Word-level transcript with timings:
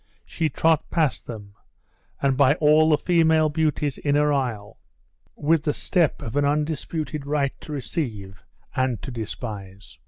She 0.25 0.49
trod 0.49 0.79
past 0.89 1.27
them, 1.27 1.53
and 2.23 2.35
by 2.35 2.55
all 2.55 2.89
the 2.89 2.97
female 2.97 3.49
beauties 3.49 3.99
in 3.99 4.15
her 4.15 4.33
isle, 4.33 4.79
with 5.35 5.61
the 5.61 5.75
step 5.75 6.23
of 6.23 6.35
an 6.35 6.43
undisputed 6.43 7.27
right 7.27 7.53
to 7.61 7.71
receive, 7.71 8.43
and 8.75 8.99
to 9.03 9.11
despise. 9.11 9.99